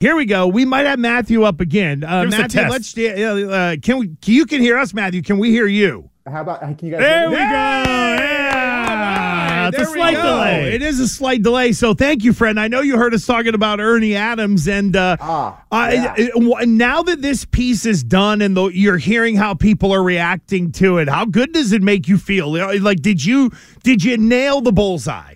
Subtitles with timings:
[0.00, 0.46] Here we go.
[0.46, 2.04] We might have Matthew up again.
[2.04, 2.96] Uh, Give us a Matthew, test.
[2.96, 4.10] let's uh, can we?
[4.26, 5.22] You can hear us, Matthew.
[5.22, 6.08] Can we hear you?
[6.24, 7.00] How about can you guys?
[7.00, 7.40] There hear we go.
[7.42, 8.08] Yeah.
[9.68, 10.22] It's a There we slight go.
[10.22, 10.74] delay.
[10.74, 11.72] It is a slight delay.
[11.72, 12.60] So thank you, friend.
[12.60, 16.14] I know you heard us talking about Ernie Adams, and uh, Ah, uh, yeah.
[16.16, 20.02] it- it- now that this piece is done, and the, you're hearing how people are
[20.04, 22.52] reacting to it, how good does it make you feel?
[22.80, 23.50] Like, did you
[23.82, 25.34] did you nail the bullseye?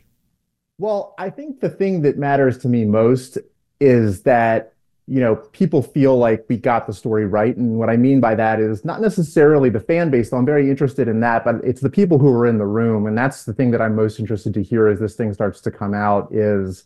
[0.78, 3.38] Well, I think the thing that matters to me most
[3.82, 4.74] is that,
[5.08, 7.56] you know, people feel like we got the story right.
[7.56, 10.70] And what I mean by that is not necessarily the fan base, though I'm very
[10.70, 13.06] interested in that, but it's the people who are in the room.
[13.06, 15.70] And that's the thing that I'm most interested to hear as this thing starts to
[15.70, 16.84] come out is,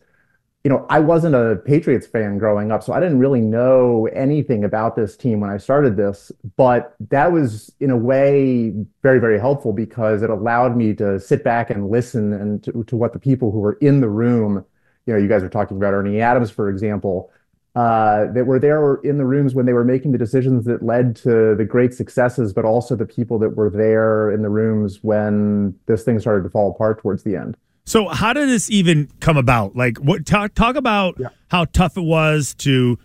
[0.64, 4.64] you know, I wasn't a Patriots fan growing up, so I didn't really know anything
[4.64, 6.32] about this team when I started this.
[6.56, 11.44] But that was, in a way, very, very helpful because it allowed me to sit
[11.44, 14.64] back and listen and to, to what the people who were in the room,
[15.06, 17.30] you know, you guys were talking about Ernie Adams, for example,
[17.74, 21.14] uh, that were there in the rooms when they were making the decisions that led
[21.14, 25.74] to the great successes, but also the people that were there in the rooms when
[25.86, 27.56] this thing started to fall apart towards the end.
[27.84, 29.76] So, how did this even come about?
[29.76, 31.28] Like, what talk talk about Yeah.
[31.48, 32.98] how tough it was to,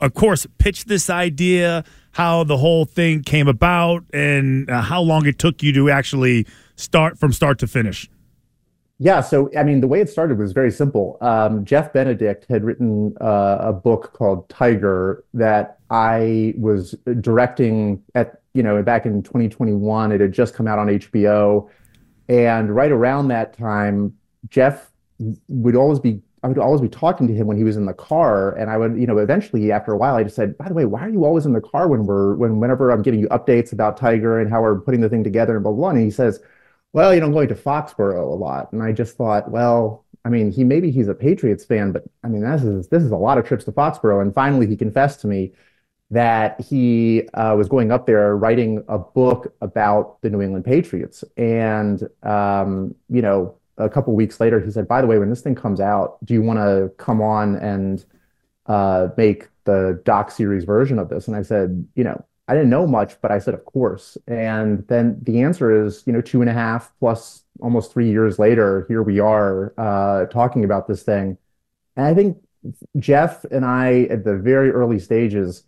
[0.00, 5.26] of course, pitch this idea, how the whole thing came about, and uh, how long
[5.26, 8.08] it took you to actually start from start to finish.
[9.02, 11.16] Yeah, so I mean, the way it started was very simple.
[11.22, 18.42] Um, Jeff Benedict had written uh, a book called Tiger that I was directing at,
[18.52, 20.12] you know, back in 2021.
[20.12, 21.70] It had just come out on HBO.
[22.28, 24.14] And right around that time,
[24.50, 24.90] Jeff
[25.48, 27.94] would always be, I would always be talking to him when he was in the
[27.94, 28.54] car.
[28.54, 30.84] And I would, you know, eventually after a while, I just said, by the way,
[30.84, 33.72] why are you always in the car when we're, when, whenever I'm giving you updates
[33.72, 35.90] about Tiger and how we're putting the thing together and blah, blah, blah.
[35.90, 36.40] And he says,
[36.92, 38.72] well, you know, I'm going to Foxborough a lot.
[38.72, 42.28] And I just thought, well, I mean, he maybe he's a Patriots fan, but I
[42.28, 44.20] mean, this is this is a lot of trips to Foxborough.
[44.22, 45.52] And finally, he confessed to me
[46.10, 51.24] that he uh, was going up there writing a book about the New England Patriots.
[51.36, 55.42] And um, you know, a couple weeks later, he said, "By the way, when this
[55.42, 58.04] thing comes out, do you want to come on and
[58.66, 62.70] uh, make the doc series version of this?" And I said, "You know." I didn't
[62.70, 64.18] know much, but I said, of course.
[64.26, 68.40] And then the answer is, you know, two and a half plus almost three years
[68.40, 71.38] later, here we are uh, talking about this thing.
[71.96, 72.38] And I think
[72.98, 75.62] Jeff and I, at the very early stages,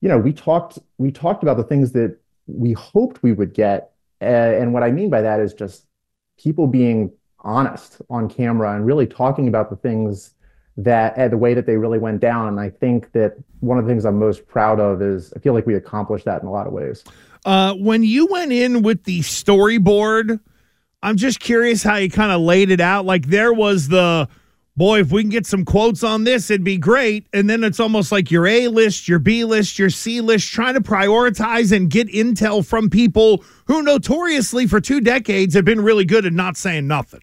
[0.00, 3.90] you know, we talked we talked about the things that we hoped we would get.
[4.20, 5.86] And what I mean by that is just
[6.38, 10.34] people being honest on camera and really talking about the things
[10.76, 12.48] that uh, the way that they really went down.
[12.48, 15.54] And I think that one of the things I'm most proud of is I feel
[15.54, 17.02] like we accomplished that in a lot of ways.
[17.44, 20.40] Uh, when you went in with the storyboard,
[21.02, 23.04] I'm just curious how you kind of laid it out.
[23.04, 24.28] Like there was the
[24.76, 27.26] boy, if we can get some quotes on this, it'd be great.
[27.32, 30.74] And then it's almost like your A list, your B list, your C list, trying
[30.74, 36.04] to prioritize and get intel from people who notoriously for two decades have been really
[36.04, 37.22] good at not saying nothing.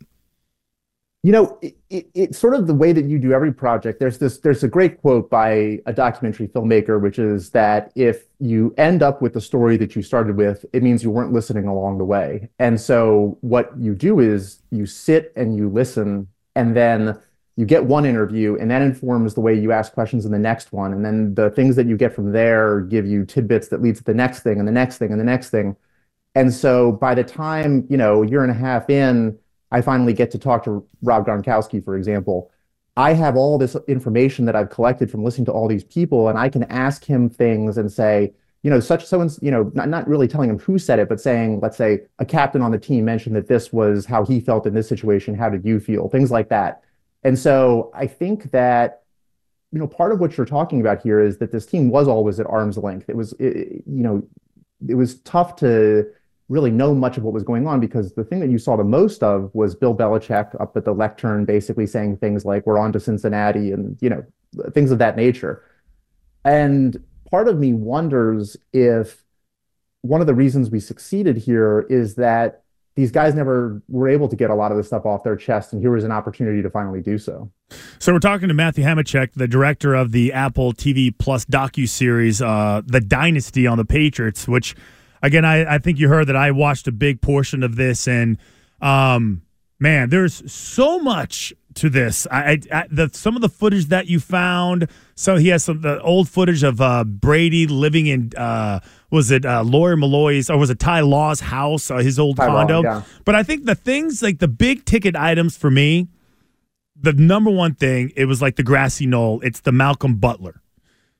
[1.26, 3.98] You know, it, it, it's sort of the way that you do every project.
[3.98, 8.76] There's this, there's a great quote by a documentary filmmaker, which is that if you
[8.78, 11.98] end up with the story that you started with, it means you weren't listening along
[11.98, 12.50] the way.
[12.60, 17.18] And so what you do is you sit and you listen, and then
[17.56, 20.74] you get one interview, and that informs the way you ask questions in the next
[20.74, 20.92] one.
[20.92, 24.04] And then the things that you get from there give you tidbits that leads to
[24.04, 25.78] the next thing and the next thing and the next thing.
[26.36, 29.38] And so by the time, you know, a year and a half in,
[29.74, 32.52] I finally get to talk to Rob Gronkowski, for example.
[32.96, 36.38] I have all this information that I've collected from listening to all these people, and
[36.38, 39.90] I can ask him things and say, you know, such so and you know, not,
[39.90, 42.78] not really telling him who said it, but saying, let's say a captain on the
[42.78, 45.34] team mentioned that this was how he felt in this situation.
[45.34, 46.08] How did you feel?
[46.08, 46.84] Things like that.
[47.24, 49.02] And so I think that,
[49.72, 52.40] you know, part of what you're talking about here is that this team was always
[52.40, 53.10] at arm's length.
[53.10, 54.24] It was, it, you know,
[54.88, 56.06] it was tough to
[56.54, 58.84] really know much of what was going on because the thing that you saw the
[58.84, 62.94] most of was Bill Belichick up at the lectern basically saying things like we're on
[62.94, 64.24] to Cincinnati and you know
[64.72, 65.64] things of that nature.
[66.46, 69.26] And part of me wonders if
[70.02, 72.64] one of the reasons we succeeded here is that
[72.96, 75.74] these guys never were able to get a lot of this stuff off their chest
[75.74, 77.52] and here was an opportunity to finally do so.
[77.98, 82.40] So we're talking to Matthew Hamachek, the director of the Apple TV Plus docu series,
[82.42, 84.48] uh, "The Dynasty" on the Patriots.
[84.48, 84.76] Which,
[85.24, 88.38] again, I, I think you heard that I watched a big portion of this, and
[88.82, 89.42] um,
[89.80, 92.28] man, there's so much to this.
[92.30, 94.88] I, I, the some of the footage that you found.
[95.16, 99.46] So he has some the old footage of uh, Brady living in uh, was it
[99.46, 102.84] uh, Lawyer Milloy's or was it Ty Law's house, uh, his old Ty Law, condo.
[102.84, 103.02] yeah.
[103.26, 106.10] But I think the things like the big ticket items for me
[106.96, 109.42] the number one thing, it was like the grassy knoll.
[109.42, 110.63] It's the Malcolm Butler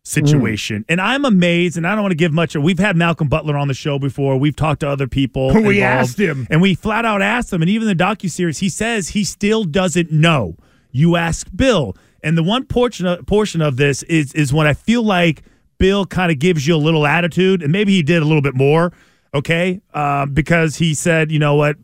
[0.04, 0.82] situation.
[0.82, 0.86] Mm.
[0.90, 2.56] And I'm amazed, and I don't want to give much.
[2.56, 4.38] We've had Malcolm Butler on the show before.
[4.38, 5.54] We've talked to other people.
[5.62, 6.48] we asked him.
[6.50, 7.62] And we flat out asked him.
[7.62, 10.58] And even the docu-series, he says he still doesn't know.
[10.92, 11.96] You ask Bill.
[12.22, 15.44] And the one portion of, portion of this is is when I feel like
[15.78, 18.56] Bill kind of gives you a little attitude, and maybe he did a little bit
[18.56, 18.94] more,
[19.34, 19.82] okay?
[19.94, 21.76] Uh, because he said, you know what?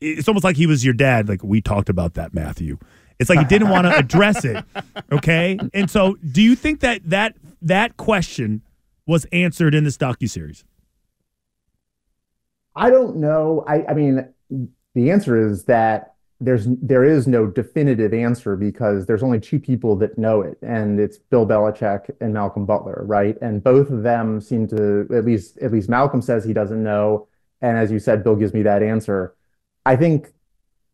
[0.00, 1.28] It's almost like he was your dad.
[1.28, 2.78] Like we talked about that, Matthew.
[3.18, 4.62] It's like he didn't want to address it.
[5.10, 5.58] Okay.
[5.72, 7.34] And so do you think that that
[7.66, 8.62] that question
[9.06, 10.64] was answered in this docu series?
[12.74, 13.64] I don't know.
[13.66, 14.28] I, I mean,
[14.94, 19.96] the answer is that there's there is no definitive answer because there's only two people
[19.96, 23.36] that know it, and it's Bill Belichick and Malcolm Butler, right?
[23.40, 27.26] And both of them seem to at least at least Malcolm says he doesn't know,
[27.62, 29.34] and as you said, Bill gives me that answer.
[29.86, 30.32] I think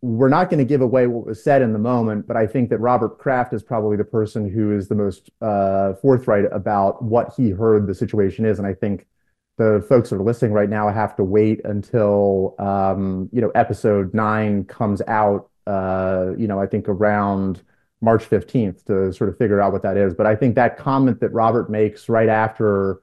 [0.02, 2.70] we're not going to give away what was said in the moment, but I think
[2.70, 7.32] that Robert Kraft is probably the person who is the most uh, forthright about what
[7.36, 9.06] he heard the situation is, and I think
[9.58, 14.12] the folks that are listening right now have to wait until um, you know episode
[14.12, 15.50] nine comes out.
[15.68, 17.62] Uh, you know, I think around
[18.00, 20.14] March fifteenth to sort of figure out what that is.
[20.14, 23.02] But I think that comment that Robert makes right after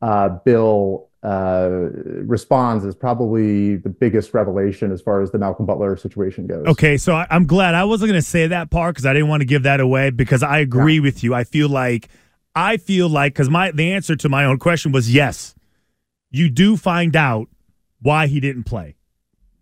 [0.00, 1.90] uh, Bill Uh,
[2.24, 6.66] responds is probably the biggest revelation as far as the Malcolm Butler situation goes.
[6.66, 9.28] Okay, so I, am glad I wasn't going to say that part because I didn't
[9.28, 11.02] want to give that away because I agree yeah.
[11.02, 11.34] with you.
[11.34, 12.08] I feel like
[12.54, 15.54] I feel like because my the answer to my own question was yes
[16.30, 17.48] you do find out
[18.00, 18.96] why he didn't play,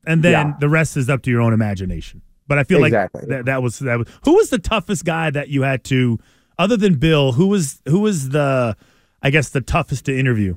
[0.07, 0.55] and then yeah.
[0.61, 2.23] the rest is up to your own imagination.
[2.47, 3.23] But I feel exactly.
[3.23, 6.19] like that, that was that was who was the toughest guy that you had to,
[6.59, 8.77] other than Bill, who was who was the,
[9.23, 10.57] I guess the toughest to interview.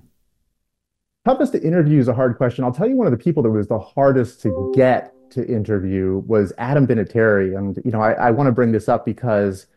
[1.25, 2.63] Toughest to interview is a hard question.
[2.63, 6.23] I'll tell you one of the people that was the hardest to get to interview
[6.25, 9.67] was Adam Vinatieri, and you know I, I want to bring this up because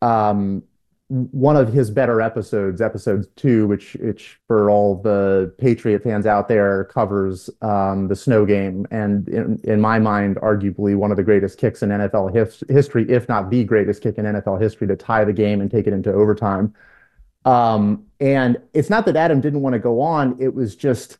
[0.00, 0.62] um,
[1.08, 6.48] one of his better episodes, episode two, which which for all the Patriot fans out
[6.48, 11.22] there covers um, the snow game, and in, in, my mind, arguably one of the
[11.22, 14.96] greatest kicks in NFL his, history, if not the greatest kick in NFL history, to
[14.96, 16.74] tie the game and take it into overtime.
[17.46, 21.18] Um, and it's not that Adam didn't want to go on; it was just.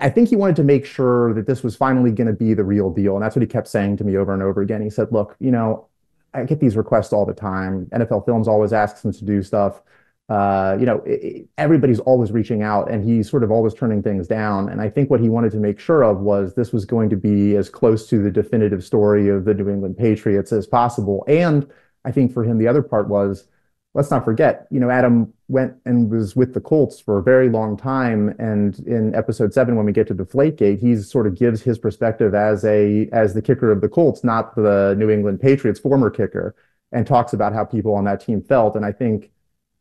[0.00, 2.64] I think he wanted to make sure that this was finally going to be the
[2.64, 3.14] real deal.
[3.14, 4.82] And that's what he kept saying to me over and over again.
[4.82, 5.86] He said, Look, you know,
[6.34, 7.86] I get these requests all the time.
[7.86, 9.80] NFL Films always asks him to do stuff.
[10.28, 14.26] Uh, you know, it, everybody's always reaching out, and he's sort of always turning things
[14.26, 14.68] down.
[14.68, 17.16] And I think what he wanted to make sure of was this was going to
[17.16, 21.24] be as close to the definitive story of the New England Patriots as possible.
[21.28, 21.70] And
[22.04, 23.46] I think for him, the other part was
[23.94, 27.48] let's not forget, you know, Adam went and was with the Colts for a very
[27.48, 28.34] long time.
[28.38, 32.34] And in episode seven, when we get to Deflategate, he sort of gives his perspective
[32.34, 36.56] as a as the kicker of the Colts, not the New England Patriots former kicker,
[36.92, 38.74] and talks about how people on that team felt.
[38.74, 39.30] And I think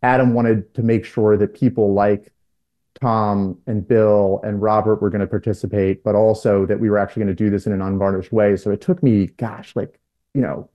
[0.04, 2.32] Adam wanted to make sure that people like
[3.02, 7.24] Tom and Bill and Robert were going to participate, but also that we were actually
[7.24, 8.56] going to do this in an unvarnished way.
[8.58, 10.00] So it took me, gosh, like,
[10.34, 10.70] you know,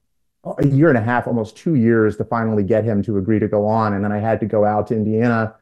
[0.44, 3.48] a year and a half, almost two years to finally get him to agree to
[3.48, 3.94] go on.
[3.94, 5.54] And then I had to go out to Indiana,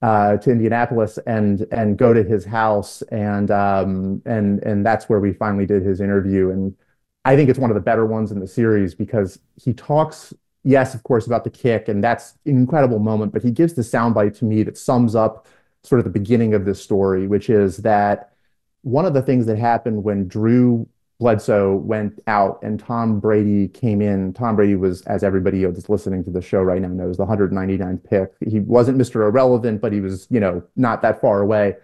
[0.00, 3.02] uh, to Indianapolis and and go to his house.
[3.02, 6.50] And um, and and that's where we finally did his interview.
[6.50, 6.74] And
[7.24, 10.32] I think it's one of the better ones in the series because he talks,
[10.64, 13.82] yes, of course, about the kick, and that's an incredible moment, but he gives the
[13.82, 15.46] soundbite to me that sums up
[15.84, 18.32] sort of the beginning of this story, which is that
[18.82, 20.88] one of the things that happened when Drew
[21.18, 24.32] Bledsoe went out and Tom Brady came in.
[24.32, 28.04] Tom Brady was, as everybody that's listening to the show right now knows, the 199th
[28.04, 28.32] pick.
[28.48, 29.26] He wasn't Mr.
[29.26, 31.76] Irrelevant, but he was, you know, not that far away.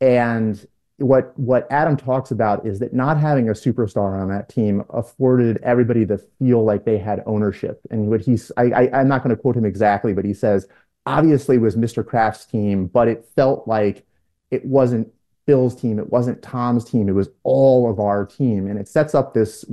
[0.00, 0.64] And
[0.98, 5.58] what what Adam talks about is that not having a superstar on that team afforded
[5.62, 7.80] everybody to feel like they had ownership.
[7.90, 10.68] And what he's, I, I I'm not going to quote him exactly, but he says,
[11.06, 12.04] obviously was Mr.
[12.04, 14.04] Kraft's team, but it felt like
[14.50, 15.12] it wasn't
[15.48, 15.98] Bill's team.
[15.98, 17.08] It wasn't Tom's team.
[17.08, 18.68] It was all of our team.
[18.68, 19.64] And it sets up this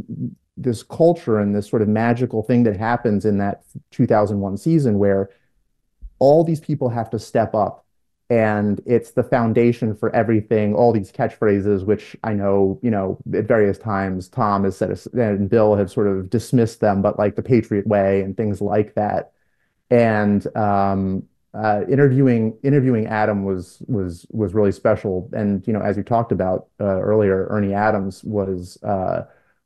[0.57, 5.29] this culture and this sort of magical thing that happens in that 2001 season where
[6.17, 7.85] all these people have to step up
[8.29, 13.45] and it's the foundation for everything all these catchphrases which i know you know at
[13.45, 17.43] various times tom has said and bill have sort of dismissed them but like the
[17.43, 19.33] patriot way and things like that
[19.91, 21.21] and um,
[21.55, 25.29] uh, interviewing interviewing Adam was was was really special.
[25.33, 29.23] And you know, as you talked about uh, earlier, Ernie Adams was uh,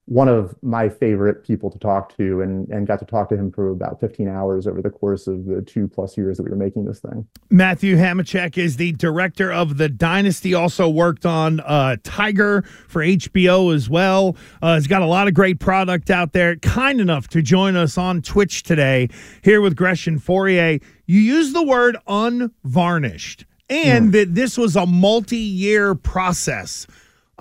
[0.10, 3.52] one of my favorite people to talk to and, and got to talk to him
[3.52, 6.56] for about 15 hours over the course of the two plus years that we were
[6.56, 7.28] making this thing.
[7.52, 13.74] Matthew Hamachek is the director of The Dynasty, also worked on uh, Tiger for HBO
[13.74, 14.36] as well.
[14.64, 16.56] Uh, he's got a lot of great product out there.
[16.56, 19.10] Kind enough to join us on Twitch today
[19.44, 20.82] here with Gresh and Fauria.
[21.06, 24.12] You use the word unvarnished and mm.
[24.14, 26.88] that this was a multi year process.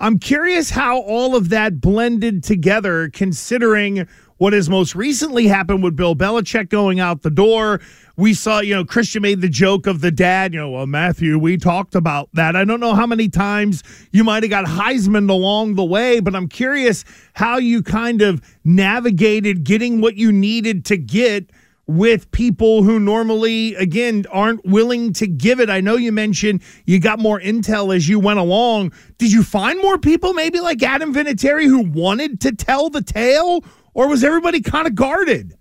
[0.01, 5.97] I'm curious how all of that blended together, considering what has most recently happened with
[5.97, 7.81] Bill Belichick going out the door.
[8.15, 11.37] We saw, you know, Christian made the joke of the dad, you know, well, Matthew,
[11.37, 12.55] we talked about that.
[12.55, 16.33] I don't know how many times you might have got Heisman along the way, but
[16.33, 17.03] I'm curious
[17.33, 21.49] how you kind of navigated getting what you needed to get
[21.89, 25.71] with people who normally, again, aren't willing to give it.
[25.71, 28.93] I know you mentioned you got more intel as you went along.
[29.17, 33.65] Did you find more people, maybe like Adam Vinatieri, who wanted to tell the tale,
[33.95, 35.57] or was everybody kind of guarded?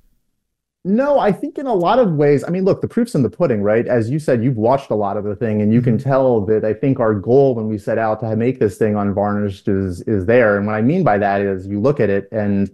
[0.85, 3.31] No, I think in a lot of ways, I mean, look, the proof's in the
[3.31, 3.87] pudding, right?
[3.87, 6.11] As you said, you've watched a lot of the thing, and you can mm-hmm.
[6.11, 9.67] tell that I think our goal when we set out to make this thing unvarnished
[9.67, 10.59] is is there.
[10.59, 12.71] And what I mean by that is you look at it and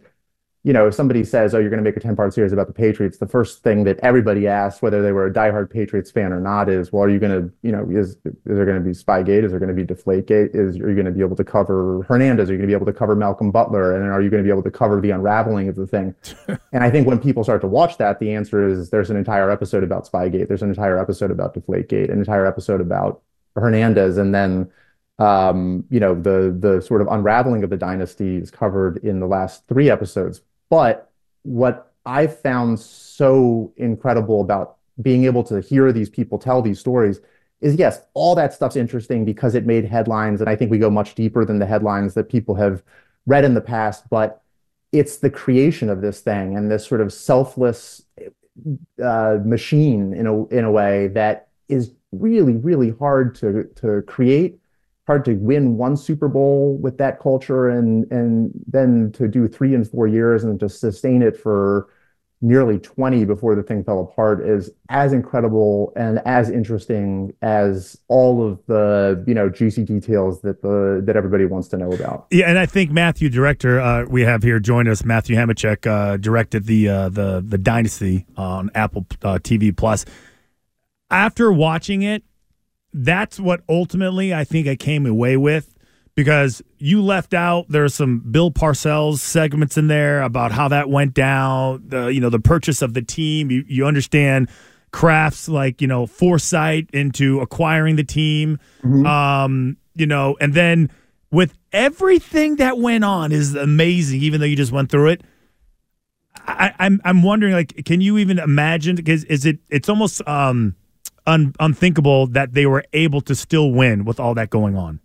[0.64, 2.72] you know, if somebody says, "Oh, you're going to make a 10-part series about the
[2.72, 6.40] Patriots," the first thing that everybody asks, whether they were a diehard Patriots fan or
[6.40, 8.92] not, is, "Well, are you going to, you know, is is there going to be
[8.92, 9.44] Spygate?
[9.44, 10.54] Is there going to be Deflategate?
[10.54, 12.48] Is are you going to be able to cover Hernandez?
[12.48, 13.94] Are you going to be able to cover Malcolm Butler?
[13.94, 16.14] And are you going to be able to cover the unraveling of the thing?"
[16.72, 19.50] and I think when people start to watch that, the answer is there's an entire
[19.50, 23.20] episode about Spygate, there's an entire episode about Deflategate, an entire episode about
[23.54, 24.70] Hernandez, and then
[25.18, 29.26] um, you know, the the sort of unraveling of the dynasty is covered in the
[29.26, 30.40] last three episodes.
[30.74, 31.12] But
[31.44, 37.20] what I found so incredible about being able to hear these people tell these stories
[37.60, 40.40] is yes, all that stuff's interesting because it made headlines.
[40.40, 42.82] And I think we go much deeper than the headlines that people have
[43.24, 44.10] read in the past.
[44.10, 44.42] But
[44.90, 48.02] it's the creation of this thing and this sort of selfless
[49.00, 54.58] uh, machine in a in a way that is really really hard to to create
[55.06, 59.74] hard to win one Super Bowl with that culture and and then to do three
[59.74, 61.88] and four years and to sustain it for
[62.44, 68.46] nearly 20 before the thing fell apart is as incredible and as interesting as all
[68.46, 72.26] of the you know juicy details that the that everybody wants to know about.
[72.30, 75.04] Yeah, and I think Matthew, director, uh, we have here joined us.
[75.04, 80.04] Matthew Hamachek uh, directed the uh, the the Dynasty on Apple uh, TV Plus.
[81.10, 82.24] After watching it,
[82.94, 85.74] that's what ultimately I think I came away with
[86.14, 91.12] because you left out there's some Bill Parcells segments in there about how that went
[91.12, 93.50] down, the you know the purchase of the team.
[93.50, 94.48] You you understand
[94.92, 99.04] Kraft's like you know foresight into acquiring the team, mm-hmm.
[99.04, 100.90] um, you know, and then
[101.32, 104.22] with everything that went on is amazing.
[104.22, 105.22] Even though you just went through it,
[106.46, 108.94] I, I'm I'm wondering like, can you even imagine?
[108.94, 110.76] Because is it it's almost um
[111.26, 115.00] un- unthinkable that they were able to still win with all that going on.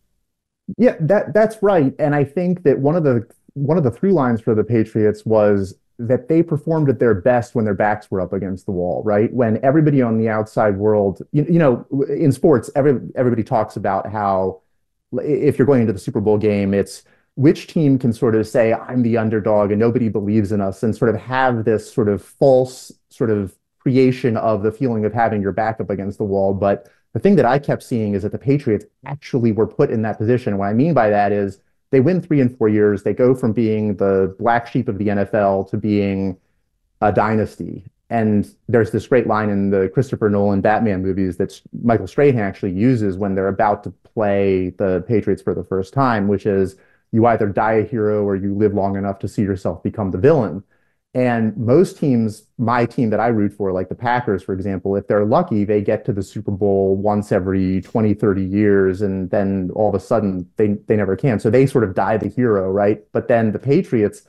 [0.78, 1.94] Yeah, that that's right.
[1.98, 5.26] And I think that one of the one of the through lines for the Patriots
[5.26, 9.04] was that they performed at their best when their backs were up against the wall,
[9.04, 9.32] right?
[9.34, 14.10] When everybody on the outside world, you, you know, in sports, every everybody talks about
[14.10, 14.62] how
[15.14, 17.04] if you're going into the Super Bowl game, it's
[17.36, 20.96] which team can sort of say I'm the underdog and nobody believes in us and
[20.96, 25.41] sort of have this sort of false sort of creation of the feeling of having
[25.41, 26.53] your back up against the wall.
[26.53, 30.01] But the thing that I kept seeing is that the Patriots actually were put in
[30.03, 30.57] that position.
[30.57, 31.59] What I mean by that is
[31.91, 33.03] they win three and four years.
[33.03, 36.38] They go from being the black sheep of the NFL to being
[37.01, 37.86] a dynasty.
[38.12, 42.71] And there's this great line in the Christopher Nolan Batman movies that Michael Strahan actually
[42.71, 46.75] uses when they're about to play the Patriots for the first time, which is
[47.12, 50.17] you either die a hero or you live long enough to see yourself become the
[50.17, 50.63] villain.
[51.16, 55.08] And most teams, my team that I root for, like the Packers, for example, if
[55.08, 59.72] they're lucky, they get to the Super Bowl once every 20, 30 years, and then
[59.74, 61.39] all of a sudden they, they never can.
[61.39, 63.01] So they sort of die the hero, right?
[63.12, 64.24] But then the Patriots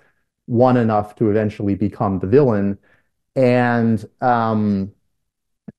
[0.47, 2.79] won enough to eventually become the villain.
[3.37, 4.93] And um,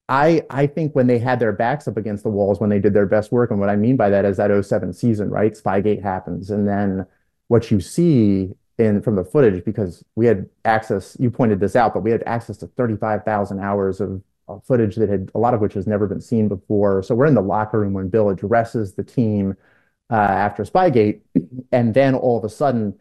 [0.10, 2.94] I I think when they had their backs up against the walls when they did
[2.94, 5.54] their best work, and what I mean by that is that 07 season, right?
[5.54, 6.52] Spygate happens.
[6.52, 7.06] And then
[7.48, 11.16] what you see in from the footage because we had access.
[11.20, 14.22] You pointed this out, but we had access to 35,000 hours of,
[14.66, 17.02] footage that had a lot of which has never been seen before.
[17.04, 19.56] So we're in the locker room when Bill addresses the team
[20.10, 21.22] uh, after Spygate,
[21.72, 23.00] and then all of a sudden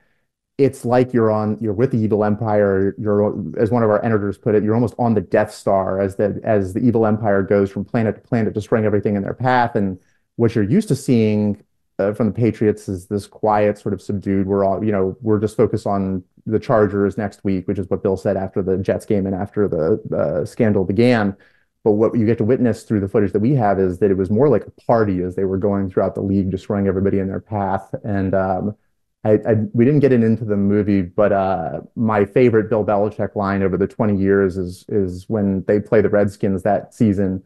[0.60, 4.36] it's like you're on you're with the evil empire you're as one of our editors
[4.36, 7.70] put it you're almost on the death star as the as the evil empire goes
[7.70, 9.98] from planet to planet destroying everything in their path and
[10.36, 11.62] what you're used to seeing
[12.00, 14.46] uh, from the Patriots is this quiet, sort of subdued.
[14.46, 18.02] We're all, you know, we're just focused on the Chargers next week, which is what
[18.02, 21.36] Bill said after the Jets game and after the uh, scandal began.
[21.84, 24.16] But what you get to witness through the footage that we have is that it
[24.16, 27.28] was more like a party as they were going throughout the league, destroying everybody in
[27.28, 27.94] their path.
[28.04, 28.76] And um,
[29.24, 33.34] I, I, we didn't get it into the movie, but uh, my favorite Bill Belichick
[33.34, 37.42] line over the 20 years is is when they play the Redskins that season,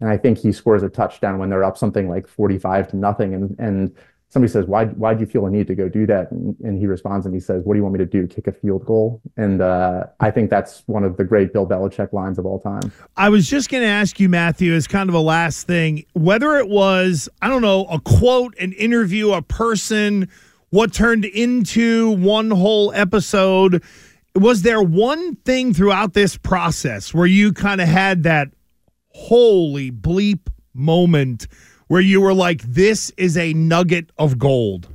[0.00, 3.34] and I think he scores a touchdown when they're up something like 45 to nothing,
[3.34, 3.94] and and
[4.30, 6.30] somebody says, why, why do you feel a need to go do that?
[6.30, 8.28] And, and, he responds and he says, what do you want me to do?
[8.28, 9.20] Kick a field goal?
[9.36, 12.92] And uh, I think that's one of the great Bill Belichick lines of all time.
[13.16, 16.56] I was just going to ask you, Matthew, as kind of a last thing, whether
[16.56, 20.28] it was, I don't know, a quote, an interview, a person,
[20.70, 23.82] what turned into one whole episode.
[24.36, 28.50] Was there one thing throughout this process where you kind of had that
[29.10, 31.46] holy bleep moment
[31.88, 34.88] where you were like, this is a nugget of gold?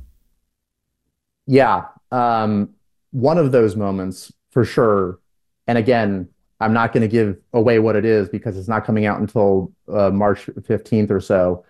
[1.46, 1.84] Yeah.
[2.10, 2.70] Um,
[3.10, 5.18] one of those moments for sure.
[5.66, 6.28] And again,
[6.60, 9.72] I'm not going to give away what it is because it's not coming out until
[9.92, 11.64] uh, March 15th or so.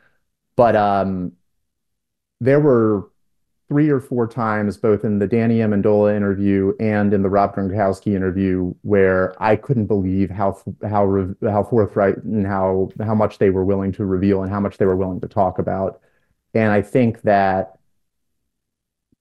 [0.55, 1.33] But um,
[2.41, 3.11] there were
[3.68, 8.14] three or four times, both in the Danny Amendola interview and in the Rob Gronkowski
[8.14, 13.64] interview, where I couldn't believe how how how forthright and how how much they were
[13.64, 16.00] willing to reveal and how much they were willing to talk about.
[16.54, 17.78] And I think that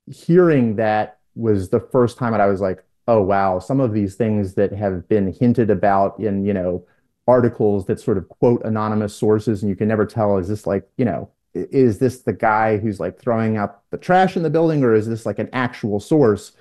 [0.08, 4.16] hearing that was the first time that I was like, oh wow, some of these
[4.16, 6.86] things that have been hinted about in you know
[7.28, 10.88] articles that sort of quote anonymous sources, and you can never tell is this like
[10.98, 14.84] you know is this the guy who's like throwing out the trash in the building
[14.84, 16.52] or is this like an actual source?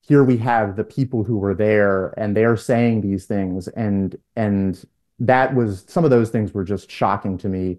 [0.00, 4.84] Here we have the people who were there and they're saying these things and and
[5.18, 7.78] that was some of those things were just shocking to me.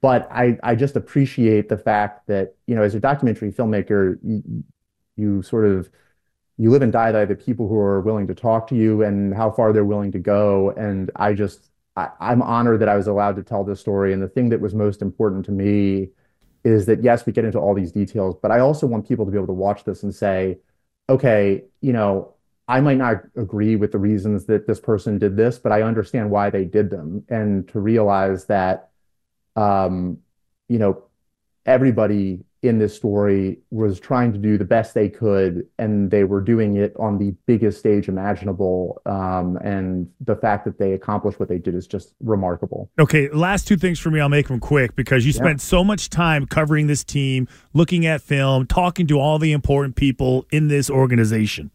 [0.00, 4.64] But i i just appreciate the fact that you know as a documentary filmmaker you,
[5.16, 5.90] you sort of
[6.58, 9.34] you live and die by the people who are willing to talk to you and
[9.34, 10.70] how far they're willing to go.
[10.70, 14.12] And i just I, I'm honored that I was allowed to tell this story.
[14.12, 16.08] And the thing that was most important to me
[16.64, 19.30] is that yes, we get into all these details, but I also want people to
[19.30, 20.58] be able to watch this and say,
[21.08, 22.34] okay, you know,
[22.68, 26.30] I might not agree with the reasons that this person did this, but I understand
[26.30, 28.90] why they did them, and to realize that,
[29.56, 30.18] um,
[30.68, 31.02] you know,
[31.66, 36.40] everybody in this story was trying to do the best they could, and they were
[36.40, 39.02] doing it on the biggest stage imaginable.
[39.04, 42.88] Um, and the fact that they accomplished what they did is just remarkable.
[43.00, 44.20] Okay, last two things for me.
[44.20, 45.64] I'll make them quick because you spent yeah.
[45.64, 50.46] so much time covering this team, looking at film, talking to all the important people
[50.52, 51.72] in this organization.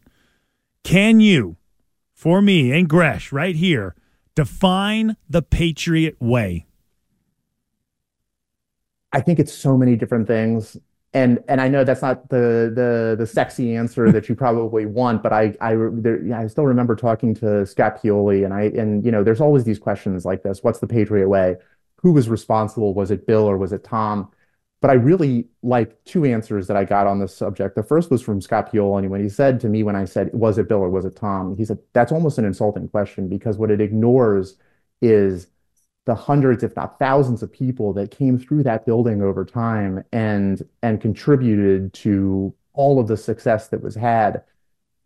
[0.84, 1.58] Can you,
[2.14, 3.94] for me and Gresh, right here,
[4.34, 6.67] define the Patriot way?
[9.12, 10.76] I think it's so many different things.
[11.14, 15.22] And and I know that's not the the the sexy answer that you probably want,
[15.22, 19.10] but I I there, I still remember talking to Scott Pioli, and I and you
[19.10, 21.56] know there's always these questions like this: What's the Patriot way?
[22.02, 22.92] Who was responsible?
[22.94, 24.30] Was it Bill or was it Tom?
[24.80, 27.74] But I really like two answers that I got on this subject.
[27.74, 30.58] The first was from Scott Pioli when he said to me when I said, "Was
[30.58, 33.70] it Bill or was it Tom?" He said that's almost an insulting question because what
[33.70, 34.56] it ignores
[35.00, 35.48] is
[36.08, 40.66] the hundreds, if not thousands of people that came through that building over time and
[40.82, 44.42] and contributed to all of the success that was had.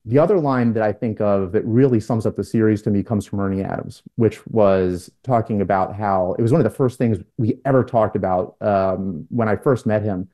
[0.04, 3.02] The other line that I think of that really sums up the series to me
[3.02, 6.98] comes from Ernie Adams, which was talking about how it was one of the first
[6.98, 10.28] things we ever talked about um, when I first met him.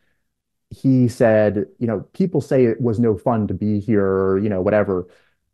[0.68, 4.50] He said, you know, people say it was no fun to be here, or, you
[4.50, 5.08] know, whatever,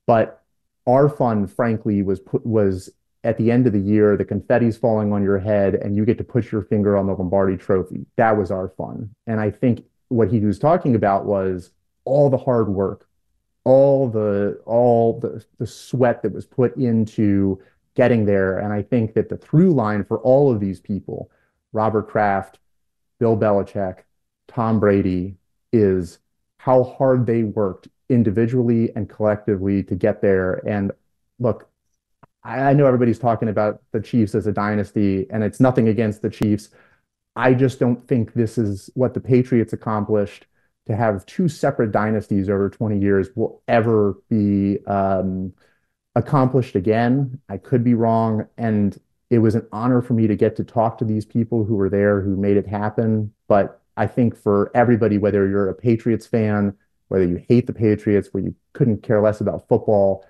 [0.07, 0.42] but
[0.88, 2.90] our fun, frankly, was put, was
[3.25, 6.19] at the end of the year, the confetti's falling on your head and you get
[6.19, 8.07] to put your finger on the Lombardi trophy.
[8.17, 9.11] That was our fun.
[9.27, 11.73] And I think what he was talking about was
[12.05, 13.09] all the hard work,
[13.65, 17.59] all the all the, the sweat that was put into
[17.95, 18.59] getting there.
[18.59, 21.31] And I think that the through line for all of these people,
[21.73, 22.59] Robert Kraft,
[23.19, 24.01] Bill Belichick,
[24.49, 25.37] Tom Brady,
[25.73, 26.19] is
[26.59, 30.61] how hard they worked individually and collectively to get there.
[30.67, 30.93] And
[31.39, 31.69] look,
[32.45, 36.29] I know everybody's talking about the Chiefs as a dynasty, and it's nothing against the
[36.29, 36.69] Chiefs.
[37.37, 40.47] I just don't think this is what the Patriots accomplished
[40.87, 45.53] to have two separate dynasties over 20 years will ever be um,
[46.15, 47.41] accomplished again.
[47.49, 48.47] I could be wrong.
[48.59, 48.99] And
[49.31, 51.89] it was an honor for me to get to talk to these people who were
[51.89, 53.33] there, who made it happen.
[53.49, 56.77] But I think for everybody, whether you're a Patriots fan,
[57.09, 60.27] whether you hate the Patriots, where you couldn't care less about football,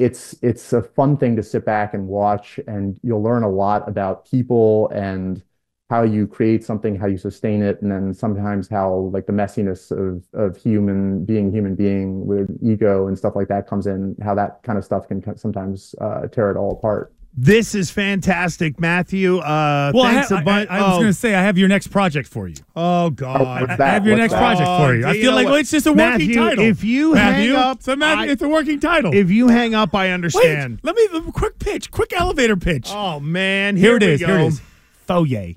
[0.00, 3.86] it's it's a fun thing to sit back and watch and you'll learn a lot
[3.88, 5.42] about people and
[5.90, 9.90] how you create something, how you sustain it, and then sometimes how like the messiness
[9.90, 14.34] of of human being human being with ego and stuff like that comes in, how
[14.34, 17.12] that kind of stuff can sometimes uh, tear it all apart.
[17.32, 19.38] This is fantastic, Matthew.
[19.38, 20.70] Uh, well, thanks I, ha- a bunch.
[20.70, 22.56] I, I was oh, going to say I have your next project for you.
[22.74, 23.68] oh God.
[23.68, 24.38] What's I have your What's next that?
[24.40, 25.06] project for you.
[25.06, 26.64] I Oh, feel you like well, it's just a working Matthew, title.
[26.64, 29.14] if you Matthew, hang up, so Matthew, I- it's a working title.
[29.14, 30.80] If you hang up, I Wait, understand.
[30.82, 32.90] let me quick pitch, quick elevator pitch.
[32.92, 34.20] Oh man, here, here, it we is.
[34.20, 34.26] Go.
[34.26, 34.60] Here it is.
[35.06, 35.54] Foyer,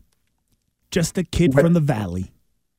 [0.92, 1.64] just a kid What?
[1.64, 2.32] from the valley.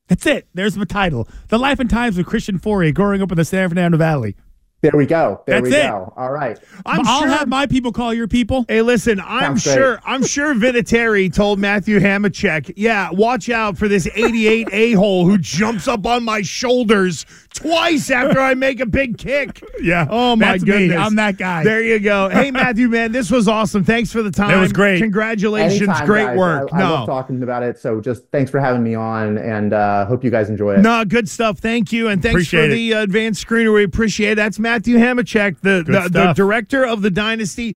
[0.06, 0.46] That's it.
[0.54, 1.26] There's the title.
[1.48, 4.36] The Life and Times of Christian Fauria growing up in the San Fernando Valley.
[4.84, 5.40] There we go.
[5.46, 5.82] There That's we it.
[5.88, 6.12] go.
[6.14, 6.58] All right.
[6.84, 7.28] I'm I'll sure.
[7.28, 8.66] have my people call your people.
[8.68, 9.74] Hey, listen, I'm Sounds great.
[9.76, 15.38] sure I'm sure Vinatieri told Matthew Hamachek, yeah, watch out for this 88 a-hole who
[15.38, 19.62] jumps up on my shoulders twice after I make a big kick.
[19.84, 20.06] Yeah.
[20.08, 20.70] Oh my That's me.
[20.72, 20.96] goodness.
[20.98, 21.62] I'm that guy.
[21.62, 22.28] There you go.
[22.34, 23.84] Hey Matthew, man, this was awesome.
[23.84, 24.56] Thanks for the time.
[24.56, 24.98] It was great.
[24.98, 25.82] Congratulations.
[25.82, 26.38] Anytime, great guys.
[26.38, 26.68] work.
[26.72, 26.90] I, I no.
[26.94, 27.78] love talking about it.
[27.78, 30.80] So just thanks for having me on, and uh, hope you guys enjoy it.
[30.80, 31.58] No, good stuff.
[31.58, 32.74] Thank you, and thanks Appreciate for it.
[32.76, 33.74] the uh, advanced screener.
[33.74, 34.36] We appreciate it.
[34.36, 37.70] That's Matthew Hamachek, the, the, the director of the Dynasty.